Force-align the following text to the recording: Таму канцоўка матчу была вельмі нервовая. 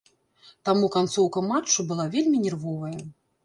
Таму 0.69 0.89
канцоўка 0.95 1.45
матчу 1.51 1.87
была 1.93 2.09
вельмі 2.19 2.37
нервовая. 2.49 2.95